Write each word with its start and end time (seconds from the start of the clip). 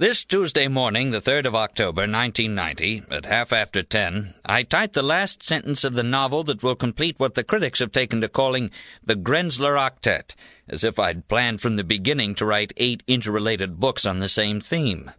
This 0.00 0.24
Tuesday 0.24 0.66
morning, 0.66 1.10
the 1.10 1.20
3rd 1.20 1.44
of 1.44 1.54
October, 1.54 2.08
1990, 2.08 3.02
at 3.10 3.26
half 3.26 3.52
after 3.52 3.82
ten, 3.82 4.32
I 4.46 4.62
typed 4.62 4.94
the 4.94 5.02
last 5.02 5.42
sentence 5.42 5.84
of 5.84 5.92
the 5.92 6.02
novel 6.02 6.42
that 6.44 6.62
will 6.62 6.74
complete 6.74 7.16
what 7.18 7.34
the 7.34 7.44
critics 7.44 7.80
have 7.80 7.92
taken 7.92 8.22
to 8.22 8.28
calling 8.30 8.70
the 9.04 9.14
Grenzler 9.14 9.76
Octet, 9.76 10.34
as 10.66 10.84
if 10.84 10.98
I'd 10.98 11.28
planned 11.28 11.60
from 11.60 11.76
the 11.76 11.84
beginning 11.84 12.34
to 12.36 12.46
write 12.46 12.72
eight 12.78 13.02
interrelated 13.06 13.78
books 13.78 14.06
on 14.06 14.20
the 14.20 14.28
same 14.30 14.58
theme. 14.58 15.10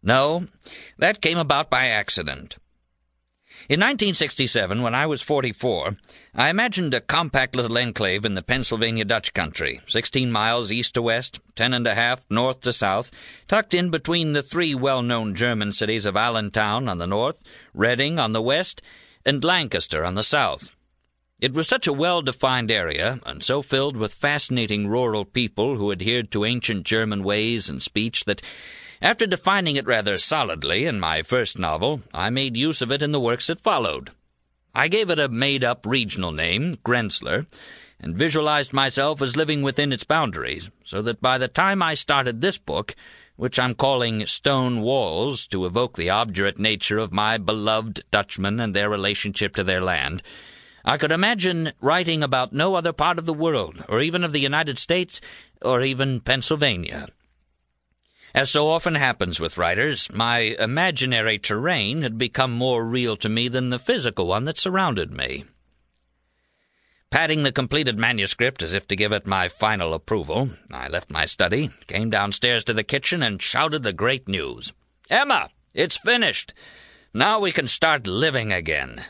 No, 0.00 0.46
that 0.96 1.20
came 1.20 1.36
about 1.36 1.68
by 1.68 1.86
accident. 1.88 2.56
In 3.66 3.80
1967, 3.80 4.82
when 4.82 4.94
I 4.94 5.06
was 5.06 5.22
44, 5.22 5.96
I 6.34 6.50
imagined 6.50 6.92
a 6.92 7.00
compact 7.00 7.56
little 7.56 7.78
enclave 7.78 8.26
in 8.26 8.34
the 8.34 8.42
Pennsylvania 8.42 9.06
Dutch 9.06 9.32
country, 9.32 9.80
16 9.86 10.30
miles 10.30 10.70
east 10.70 10.92
to 10.94 11.02
west, 11.02 11.40
ten 11.54 11.72
and 11.72 11.86
a 11.86 11.94
half 11.94 12.26
north 12.28 12.60
to 12.60 12.74
south, 12.74 13.10
tucked 13.48 13.72
in 13.72 13.88
between 13.88 14.34
the 14.34 14.42
three 14.42 14.74
well-known 14.74 15.34
German 15.34 15.72
cities 15.72 16.04
of 16.04 16.14
Allentown 16.14 16.90
on 16.90 16.98
the 16.98 17.06
north, 17.06 17.42
Reading 17.72 18.18
on 18.18 18.34
the 18.34 18.42
west, 18.42 18.82
and 19.24 19.42
Lancaster 19.42 20.04
on 20.04 20.14
the 20.14 20.22
south. 20.22 20.70
It 21.40 21.54
was 21.54 21.66
such 21.66 21.86
a 21.86 21.92
well-defined 21.94 22.70
area, 22.70 23.18
and 23.24 23.42
so 23.42 23.62
filled 23.62 23.96
with 23.96 24.12
fascinating 24.12 24.88
rural 24.88 25.24
people 25.24 25.78
who 25.78 25.90
adhered 25.90 26.30
to 26.32 26.44
ancient 26.44 26.84
German 26.84 27.24
ways 27.24 27.70
and 27.70 27.80
speech 27.80 28.26
that 28.26 28.42
after 29.00 29.26
defining 29.26 29.76
it 29.76 29.86
rather 29.86 30.18
solidly 30.18 30.86
in 30.86 31.00
my 31.00 31.22
first 31.22 31.58
novel, 31.58 32.02
I 32.12 32.30
made 32.30 32.56
use 32.56 32.82
of 32.82 32.90
it 32.90 33.02
in 33.02 33.12
the 33.12 33.20
works 33.20 33.48
that 33.48 33.60
followed. 33.60 34.10
I 34.74 34.88
gave 34.88 35.10
it 35.10 35.18
a 35.18 35.28
made-up 35.28 35.86
regional 35.86 36.32
name, 36.32 36.76
Grenzler, 36.84 37.46
and 38.00 38.16
visualized 38.16 38.72
myself 38.72 39.22
as 39.22 39.36
living 39.36 39.62
within 39.62 39.92
its 39.92 40.04
boundaries, 40.04 40.70
so 40.84 41.00
that 41.02 41.20
by 41.20 41.38
the 41.38 41.48
time 41.48 41.82
I 41.82 41.94
started 41.94 42.40
this 42.40 42.58
book, 42.58 42.94
which 43.36 43.58
I'm 43.58 43.74
calling 43.74 44.26
Stone 44.26 44.80
Walls 44.80 45.46
to 45.48 45.66
evoke 45.66 45.96
the 45.96 46.10
obdurate 46.10 46.58
nature 46.58 46.98
of 46.98 47.12
my 47.12 47.38
beloved 47.38 48.02
Dutchmen 48.10 48.60
and 48.60 48.74
their 48.74 48.90
relationship 48.90 49.54
to 49.56 49.64
their 49.64 49.80
land, 49.80 50.22
I 50.84 50.98
could 50.98 51.12
imagine 51.12 51.72
writing 51.80 52.22
about 52.22 52.52
no 52.52 52.74
other 52.74 52.92
part 52.92 53.18
of 53.18 53.26
the 53.26 53.32
world, 53.32 53.82
or 53.88 54.00
even 54.00 54.22
of 54.22 54.32
the 54.32 54.40
United 54.40 54.78
States, 54.78 55.20
or 55.62 55.82
even 55.82 56.20
Pennsylvania. 56.20 57.08
As 58.34 58.50
so 58.50 58.68
often 58.68 58.96
happens 58.96 59.38
with 59.38 59.58
writers, 59.58 60.12
my 60.12 60.38
imaginary 60.58 61.38
terrain 61.38 62.02
had 62.02 62.18
become 62.18 62.50
more 62.50 62.84
real 62.84 63.16
to 63.18 63.28
me 63.28 63.46
than 63.46 63.70
the 63.70 63.78
physical 63.78 64.26
one 64.26 64.42
that 64.44 64.58
surrounded 64.58 65.12
me. 65.12 65.44
Patting 67.12 67.44
the 67.44 67.52
completed 67.52 67.96
manuscript 67.96 68.60
as 68.60 68.74
if 68.74 68.88
to 68.88 68.96
give 68.96 69.12
it 69.12 69.24
my 69.24 69.46
final 69.46 69.94
approval, 69.94 70.50
I 70.72 70.88
left 70.88 71.12
my 71.12 71.26
study, 71.26 71.70
came 71.86 72.10
downstairs 72.10 72.64
to 72.64 72.72
the 72.72 72.82
kitchen, 72.82 73.22
and 73.22 73.40
shouted 73.40 73.84
the 73.84 73.92
great 73.92 74.26
news. 74.26 74.72
Emma, 75.08 75.50
it's 75.72 75.96
finished. 75.96 76.52
Now 77.14 77.38
we 77.38 77.52
can 77.52 77.68
start 77.68 78.08
living 78.08 78.52
again. 78.52 79.04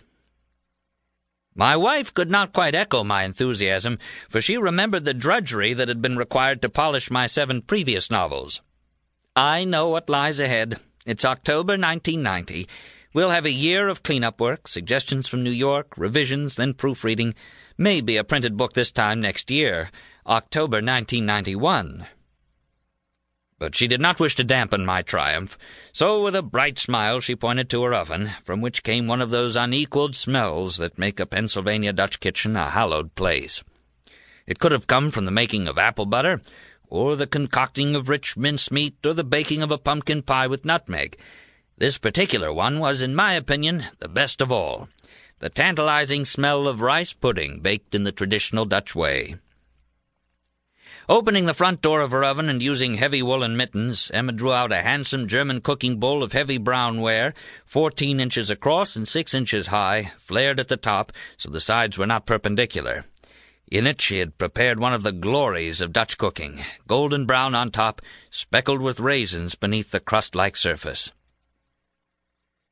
My 1.55 1.79
wife 1.79 2.13
could 2.13 2.31
not 2.31 2.53
quite 2.53 2.75
echo 2.75 3.03
my 3.03 3.23
enthusiasm, 3.25 3.99
for 4.29 4.43
she 4.43 4.59
remembered 4.59 5.07
the 5.07 5.15
drudgery 5.15 5.73
that 5.73 5.89
had 5.89 6.03
been 6.03 6.19
required 6.19 6.61
to 6.61 6.69
polish 6.69 7.11
my 7.11 7.25
seven 7.25 7.63
previous 7.63 8.11
novels. 8.11 8.61
I 9.37 9.65
know 9.65 9.89
what 9.89 10.09
lies 10.09 10.39
ahead. 10.39 10.79
It's 11.07 11.25
October 11.25 11.73
1990. 11.73 12.69
We'll 13.13 13.31
have 13.31 13.47
a 13.47 13.51
year 13.51 13.89
of 13.89 14.05
cleanup 14.05 14.41
work, 14.41 14.69
suggestions 14.69 15.27
from 15.27 15.43
New 15.43 15.51
York, 15.51 15.95
revisions, 15.97 16.55
then 16.55 16.73
proofreading. 16.73 17.35
Maybe 17.77 18.17
a 18.17 18.23
printed 18.23 18.57
book 18.57 18.75
this 18.75 18.93
time 18.93 19.21
next 19.21 19.51
year, 19.51 19.91
October 20.25 20.77
1991. 20.77 22.07
But 23.59 23.75
she 23.75 23.89
did 23.89 24.01
not 24.01 24.21
wish 24.21 24.37
to 24.37 24.45
dampen 24.45 24.87
my 24.87 25.03
triumph, 25.03 25.59
so 25.93 26.23
with 26.23 26.37
a 26.37 26.43
bright 26.43 26.79
smile 26.79 27.19
she 27.19 27.35
pointed 27.35 27.69
to 27.71 27.83
her 27.83 27.93
oven, 27.93 28.31
from 28.45 28.61
which 28.61 28.85
came 28.85 29.09
one 29.09 29.21
of 29.21 29.31
those 29.31 29.57
unequaled 29.57 30.15
smells 30.15 30.77
that 30.77 30.97
make 30.97 31.19
a 31.19 31.27
Pennsylvania 31.27 31.93
Dutch 31.93 32.21
kitchen 32.21 32.57
a 32.57 32.71
hallowed 32.71 33.17
place. 33.17 33.65
It 34.47 34.61
could 34.61 34.73
have 34.73 34.87
come 34.87 35.11
from 35.11 35.25
the 35.25 35.31
making 35.31 35.67
of 35.67 35.79
apple 35.79 36.07
butter, 36.07 36.41
or 36.89 37.17
the 37.17 37.27
concocting 37.27 37.95
of 37.95 38.09
rich 38.09 38.37
mincemeat, 38.37 39.05
or 39.05 39.13
the 39.13 39.25
baking 39.25 39.63
of 39.63 39.71
a 39.71 39.79
pumpkin 39.79 40.23
pie 40.23 40.47
with 40.47 40.65
nutmeg. 40.65 41.17
This 41.77 41.99
particular 41.99 42.53
one 42.53 42.79
was, 42.79 43.03
in 43.03 43.15
my 43.15 43.35
opinion, 43.35 43.85
the 43.99 44.09
best 44.09 44.41
of 44.41 44.53
all. 44.53 44.89
The 45.41 45.49
tantalizing 45.49 46.25
smell 46.25 46.69
of 46.69 46.81
rice 46.81 47.13
pudding 47.13 47.61
baked 47.61 47.95
in 47.95 48.05
the 48.05 48.13
traditional 48.13 48.65
Dutch 48.65 48.95
way. 48.95 49.37
Opening 51.07 51.45
the 51.45 51.53
front 51.53 51.83
door 51.83 52.01
of 52.01 52.13
her 52.13 52.25
oven 52.25 52.49
and 52.49 52.63
using 52.63 52.95
heavy 52.95 53.23
woolen 53.23 53.59
mittens, 53.59 54.11
Emma 54.15 54.33
drew 54.33 54.53
out 54.53 54.73
a 54.73 54.81
handsome 54.81 55.29
German 55.29 55.61
cooking 55.61 55.99
bowl 55.99 56.23
of 56.23 56.33
heavy 56.33 56.57
brown 56.57 57.03
ware, 57.03 57.35
fourteen 57.67 58.21
inches 58.21 58.49
across 58.49 58.97
and 58.97 59.07
six 59.07 59.35
inches 59.35 59.67
high, 59.67 60.13
flared 60.17 60.59
at 60.59 60.69
the 60.69 60.79
top 60.79 61.13
so 61.37 61.51
the 61.51 61.61
sides 61.61 61.99
were 61.99 62.07
not 62.07 62.25
perpendicular. 62.25 63.05
In 63.75 63.89
it 63.89 64.01
she 64.01 64.19
had 64.19 64.39
prepared 64.39 64.79
one 64.79 64.95
of 64.95 65.03
the 65.03 65.11
glories 65.11 65.81
of 65.81 65.93
Dutch 65.93 66.17
cooking, 66.17 66.61
golden 66.87 67.27
brown 67.27 67.57
on 67.57 67.73
top, 67.73 68.01
speckled 68.31 68.81
with 68.81 69.01
raisins 69.01 69.57
beneath 69.57 69.91
the 69.91 69.99
crust-like 69.99 70.57
surface. 70.57 71.11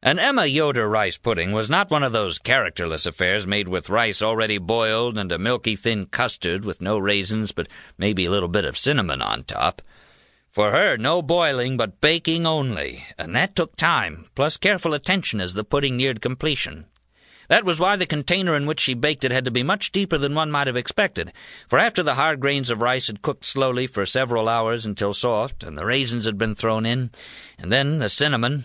An 0.00 0.20
Emma 0.20 0.46
Yoder 0.46 0.88
rice 0.88 1.18
pudding 1.18 1.50
was 1.50 1.68
not 1.68 1.90
one 1.90 2.04
of 2.04 2.12
those 2.12 2.38
characterless 2.38 3.04
affairs 3.04 3.48
made 3.48 3.66
with 3.66 3.90
rice 3.90 4.22
already 4.22 4.58
boiled 4.58 5.18
and 5.18 5.32
a 5.32 5.38
milky 5.38 5.74
thin 5.74 6.06
custard 6.06 6.64
with 6.64 6.80
no 6.80 7.00
raisins 7.00 7.50
but 7.50 7.66
maybe 7.98 8.26
a 8.26 8.30
little 8.30 8.48
bit 8.48 8.64
of 8.64 8.78
cinnamon 8.78 9.20
on 9.20 9.42
top. 9.42 9.82
For 10.50 10.70
her, 10.70 10.96
no 10.96 11.20
boiling 11.20 11.76
but 11.76 12.00
baking 12.00 12.46
only, 12.46 13.04
and 13.18 13.34
that 13.34 13.56
took 13.56 13.74
time, 13.74 14.26
plus 14.36 14.56
careful 14.56 14.94
attention 14.94 15.40
as 15.40 15.54
the 15.54 15.64
pudding 15.64 15.96
neared 15.96 16.20
completion. 16.20 16.86
That 17.52 17.66
was 17.66 17.78
why 17.78 17.96
the 17.96 18.06
container 18.06 18.54
in 18.54 18.64
which 18.64 18.80
she 18.80 18.94
baked 18.94 19.26
it 19.26 19.30
had 19.30 19.44
to 19.44 19.50
be 19.50 19.62
much 19.62 19.92
deeper 19.92 20.16
than 20.16 20.34
one 20.34 20.50
might 20.50 20.68
have 20.68 20.76
expected, 20.78 21.34
for 21.68 21.78
after 21.78 22.02
the 22.02 22.14
hard 22.14 22.40
grains 22.40 22.70
of 22.70 22.80
rice 22.80 23.08
had 23.08 23.20
cooked 23.20 23.44
slowly 23.44 23.86
for 23.86 24.06
several 24.06 24.48
hours 24.48 24.86
until 24.86 25.12
soft, 25.12 25.62
and 25.62 25.76
the 25.76 25.84
raisins 25.84 26.24
had 26.24 26.38
been 26.38 26.54
thrown 26.54 26.86
in, 26.86 27.10
and 27.58 27.70
then 27.70 27.98
the 27.98 28.08
cinnamon, 28.08 28.64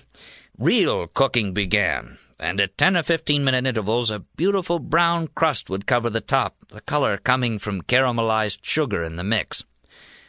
real 0.58 1.06
cooking 1.06 1.52
began, 1.52 2.18
and 2.40 2.62
at 2.62 2.78
ten 2.78 2.96
or 2.96 3.04
fifteen 3.04 3.44
minute 3.44 3.66
intervals 3.66 4.10
a 4.10 4.20
beautiful 4.38 4.80
brown 4.80 5.28
crust 5.36 5.70
would 5.70 5.86
cover 5.86 6.10
the 6.10 6.22
top, 6.22 6.56
the 6.70 6.80
color 6.80 7.18
coming 7.18 7.60
from 7.60 7.82
caramelized 7.82 8.60
sugar 8.62 9.04
in 9.04 9.18
the 9.18 9.22
mix. 9.22 9.66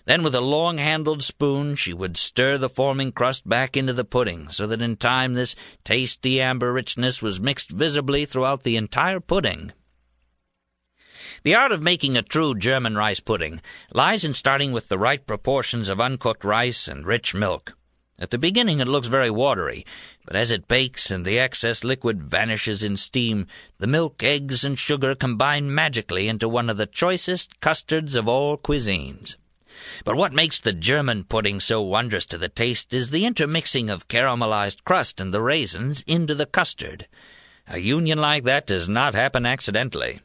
Then 0.08 0.22
with 0.22 0.34
a 0.34 0.40
long-handled 0.40 1.22
spoon 1.22 1.74
she 1.74 1.92
would 1.92 2.16
stir 2.16 2.56
the 2.56 2.70
forming 2.70 3.12
crust 3.12 3.46
back 3.46 3.76
into 3.76 3.92
the 3.92 4.06
pudding, 4.06 4.48
so 4.48 4.66
that 4.66 4.80
in 4.80 4.96
time 4.96 5.34
this 5.34 5.54
tasty 5.84 6.40
amber 6.40 6.72
richness 6.72 7.20
was 7.20 7.42
mixed 7.42 7.70
visibly 7.70 8.24
throughout 8.24 8.62
the 8.62 8.76
entire 8.76 9.20
pudding. 9.20 9.70
The 11.42 11.54
art 11.54 11.72
of 11.72 11.82
making 11.82 12.16
a 12.16 12.22
true 12.22 12.54
German 12.54 12.96
rice 12.96 13.20
pudding 13.20 13.60
lies 13.92 14.24
in 14.24 14.32
starting 14.32 14.72
with 14.72 14.88
the 14.88 14.96
right 14.96 15.26
proportions 15.26 15.90
of 15.90 16.00
uncooked 16.00 16.42
rice 16.42 16.88
and 16.88 17.04
rich 17.04 17.34
milk. 17.34 17.76
At 18.18 18.30
the 18.30 18.38
beginning 18.38 18.80
it 18.80 18.88
looks 18.88 19.08
very 19.08 19.30
watery, 19.30 19.84
but 20.24 20.36
as 20.36 20.50
it 20.50 20.68
bakes 20.68 21.10
and 21.10 21.26
the 21.26 21.38
excess 21.38 21.84
liquid 21.84 22.22
vanishes 22.22 22.82
in 22.82 22.96
steam, 22.96 23.46
the 23.76 23.86
milk, 23.86 24.22
eggs, 24.22 24.64
and 24.64 24.78
sugar 24.78 25.14
combine 25.14 25.74
magically 25.74 26.28
into 26.28 26.48
one 26.48 26.70
of 26.70 26.78
the 26.78 26.86
choicest 26.86 27.60
custards 27.60 28.16
of 28.16 28.26
all 28.26 28.56
cuisines. 28.56 29.36
But 30.04 30.16
what 30.16 30.32
makes 30.32 30.60
the 30.60 30.72
German 30.72 31.24
pudding 31.24 31.60
so 31.60 31.80
wondrous 31.82 32.26
to 32.26 32.38
the 32.38 32.48
taste 32.48 32.92
is 32.94 33.10
the 33.10 33.24
intermixing 33.24 33.90
of 33.90 34.08
caramelized 34.08 34.84
crust 34.84 35.20
and 35.20 35.32
the 35.32 35.42
raisins 35.42 36.02
into 36.06 36.34
the 36.34 36.46
custard. 36.46 37.06
A 37.66 37.78
union 37.78 38.18
like 38.18 38.44
that 38.44 38.66
does 38.66 38.88
not 38.88 39.14
happen 39.14 39.44
accidentally. 39.44 40.20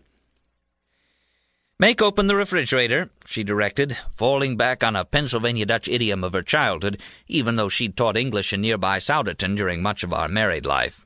Make 1.79 2.01
open 2.01 2.27
the 2.27 2.35
refrigerator, 2.35 3.09
she 3.25 3.43
directed, 3.43 3.97
falling 4.13 4.55
back 4.55 4.83
on 4.83 4.95
a 4.95 5.03
Pennsylvania 5.03 5.65
Dutch 5.65 5.89
idiom 5.89 6.23
of 6.23 6.33
her 6.33 6.43
childhood, 6.43 7.01
even 7.27 7.55
though 7.55 7.67
she'd 7.67 7.97
taught 7.97 8.15
English 8.15 8.53
in 8.53 8.61
nearby 8.61 8.99
Souderton 8.99 9.57
during 9.57 9.81
much 9.81 10.03
of 10.03 10.13
our 10.13 10.29
married 10.29 10.65
life. 10.65 11.05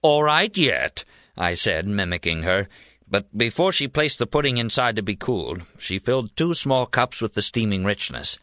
All 0.00 0.22
right 0.22 0.56
yet, 0.56 1.04
I 1.36 1.54
said, 1.54 1.88
mimicking 1.88 2.42
her. 2.44 2.68
But 3.10 3.36
before 3.36 3.72
she 3.72 3.88
placed 3.88 4.18
the 4.18 4.26
pudding 4.26 4.58
inside 4.58 4.96
to 4.96 5.02
be 5.02 5.16
cooled, 5.16 5.62
she 5.78 5.98
filled 5.98 6.36
two 6.36 6.52
small 6.52 6.84
cups 6.84 7.22
with 7.22 7.34
the 7.34 7.42
steaming 7.42 7.84
richness. 7.84 8.38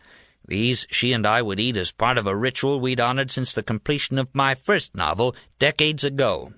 These 0.48 0.88
she 0.90 1.12
and 1.12 1.26
I 1.26 1.42
would 1.42 1.60
eat 1.60 1.78
as 1.78 1.92
part 1.92 2.18
of 2.18 2.28
a 2.28 2.36
ritual 2.36 2.80
we'd 2.80 3.00
honored 3.00 3.32
since 3.32 3.54
the 3.54 3.64
completion 3.64 4.18
of 4.18 4.34
my 4.34 4.56
first 4.56 4.96
novel, 4.96 5.36
decades 5.60 6.04
ago. 6.04 6.54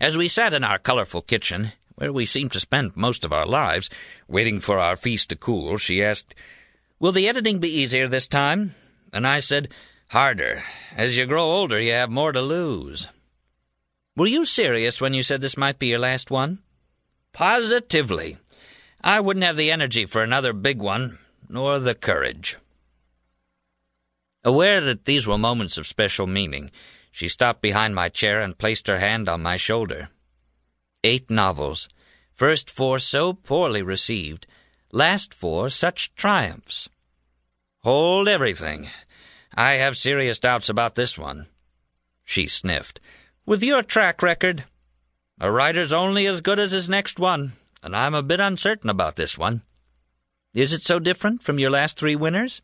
As 0.00 0.16
we 0.16 0.28
sat 0.28 0.54
in 0.54 0.62
our 0.62 0.78
colorful 0.78 1.22
kitchen, 1.22 1.72
where 1.96 2.12
we 2.12 2.24
seemed 2.24 2.52
to 2.52 2.60
spend 2.60 2.96
most 2.96 3.24
of 3.24 3.32
our 3.32 3.46
lives, 3.46 3.90
waiting 4.28 4.60
for 4.60 4.78
our 4.78 4.96
feast 4.96 5.30
to 5.30 5.36
cool, 5.36 5.78
she 5.78 6.02
asked, 6.02 6.34
Will 7.00 7.12
the 7.12 7.28
editing 7.28 7.58
be 7.58 7.68
easier 7.68 8.06
this 8.06 8.28
time? 8.28 8.74
And 9.12 9.26
I 9.26 9.40
said, 9.40 9.68
Harder. 10.08 10.62
As 10.96 11.16
you 11.16 11.26
grow 11.26 11.44
older, 11.44 11.80
you 11.80 11.92
have 11.92 12.10
more 12.10 12.32
to 12.32 12.40
lose. 12.40 13.08
Were 14.16 14.26
you 14.26 14.44
serious 14.44 15.00
when 15.00 15.14
you 15.14 15.22
said 15.22 15.40
this 15.40 15.56
might 15.56 15.78
be 15.78 15.88
your 15.88 15.98
last 15.98 16.30
one? 16.30 16.60
Positively. 17.32 18.38
I 19.02 19.20
wouldn't 19.20 19.44
have 19.44 19.56
the 19.56 19.70
energy 19.70 20.06
for 20.06 20.22
another 20.22 20.52
big 20.52 20.78
one, 20.78 21.18
nor 21.48 21.78
the 21.78 21.94
courage. 21.94 22.56
Aware 24.44 24.80
that 24.82 25.04
these 25.04 25.26
were 25.26 25.38
moments 25.38 25.78
of 25.78 25.86
special 25.86 26.26
meaning, 26.26 26.70
she 27.10 27.28
stopped 27.28 27.60
behind 27.60 27.94
my 27.94 28.08
chair 28.08 28.40
and 28.40 28.56
placed 28.56 28.86
her 28.86 28.98
hand 28.98 29.28
on 29.28 29.42
my 29.42 29.56
shoulder. 29.56 30.08
Eight 31.02 31.30
novels, 31.30 31.88
first 32.32 32.70
four 32.70 32.98
so 32.98 33.32
poorly 33.32 33.82
received, 33.82 34.46
last 34.92 35.34
four 35.34 35.68
such 35.68 36.14
triumphs. 36.14 36.88
Hold 37.80 38.28
everything. 38.28 38.88
I 39.54 39.74
have 39.74 39.96
serious 39.96 40.38
doubts 40.38 40.68
about 40.68 40.94
this 40.94 41.18
one. 41.18 41.46
She 42.24 42.46
sniffed. 42.46 43.00
With 43.46 43.62
your 43.62 43.82
track 43.82 44.22
record, 44.22 44.64
a 45.40 45.50
writer's 45.50 45.92
only 45.92 46.26
as 46.26 46.40
good 46.40 46.58
as 46.58 46.72
his 46.72 46.88
next 46.88 47.18
one, 47.18 47.52
and 47.82 47.94
I'm 47.94 48.14
a 48.14 48.22
bit 48.22 48.40
uncertain 48.40 48.90
about 48.90 49.16
this 49.16 49.38
one. 49.38 49.62
Is 50.54 50.72
it 50.72 50.82
so 50.82 50.98
different 50.98 51.42
from 51.42 51.58
your 51.58 51.70
last 51.70 51.98
three 51.98 52.16
winners? 52.16 52.62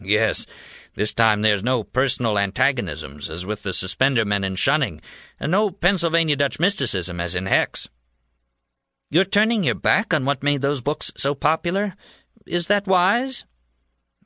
Yes. 0.00 0.46
This 0.94 1.12
time 1.12 1.42
there's 1.42 1.62
no 1.62 1.82
personal 1.82 2.38
antagonisms, 2.38 3.28
as 3.28 3.44
with 3.44 3.62
the 3.62 3.72
suspender 3.72 4.24
men 4.24 4.44
in 4.44 4.56
Shunning, 4.56 5.00
and 5.38 5.52
no 5.52 5.70
Pennsylvania 5.70 6.36
Dutch 6.36 6.58
mysticism, 6.58 7.20
as 7.20 7.34
in 7.34 7.46
Hex. 7.46 7.88
You're 9.10 9.24
turning 9.24 9.64
your 9.64 9.74
back 9.74 10.14
on 10.14 10.24
what 10.24 10.42
made 10.42 10.62
those 10.62 10.80
books 10.80 11.12
so 11.16 11.34
popular? 11.34 11.94
Is 12.46 12.68
that 12.68 12.86
wise? 12.86 13.44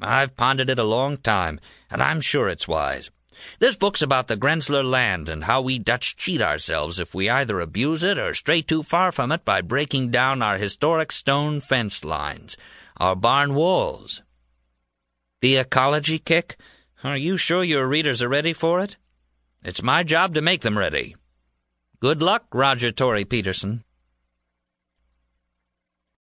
I've 0.01 0.37
pondered 0.37 0.71
it 0.71 0.79
a 0.79 0.85
long 0.85 1.17
time, 1.17 1.61
and 1.91 2.03
I'm 2.03 2.21
sure 2.21 2.49
it's 2.49 2.69
wise. 2.69 3.11
There's 3.59 3.77
books 3.77 4.03
about 4.03 4.27
the 4.27 4.37
Grenzler 4.37 4.85
land 4.85 5.29
and 5.29 5.45
how 5.45 5.61
we 5.61 5.79
Dutch 5.79 6.17
cheat 6.17 6.43
ourselves 6.43 6.99
if 6.99 7.15
we 7.15 7.29
either 7.29 7.61
abuse 7.61 8.03
it 8.03 8.19
or 8.19 8.35
stray 8.35 8.63
too 8.63 8.83
far 8.83 9.13
from 9.13 9.31
it 9.33 9.45
by 9.45 9.61
breaking 9.61 10.11
down 10.11 10.43
our 10.43 10.57
historic 10.57 11.13
stone 11.13 11.61
fence 11.61 12.05
lines, 12.05 12.57
our 12.97 13.15
barn 13.15 13.55
walls. 13.55 14.23
The 15.41 15.57
ecology 15.57 16.19
kick? 16.19 16.57
Are 17.05 17.17
you 17.17 17.37
sure 17.37 17.65
your 17.65 17.87
readers 17.87 18.23
are 18.23 18.29
ready 18.29 18.53
for 18.53 18.81
it? 18.81 18.97
It's 19.63 19.83
my 19.83 20.03
job 20.03 20.35
to 20.35 20.43
make 20.43 20.63
them 20.63 20.77
ready. 20.77 21.17
Good 22.01 22.23
luck, 22.23 22.47
Roger 22.53 22.91
Tory 22.91 23.25
Peterson. 23.25 23.85